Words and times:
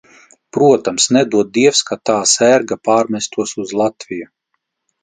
Protams, 0.55 1.05
nedod 1.17 1.51
Dievs, 1.59 1.83
ka 1.91 1.99
tā 2.11 2.17
sērga 2.35 2.79
pārmestos 2.89 3.57
uz 3.67 3.79
Latviju! 3.83 4.33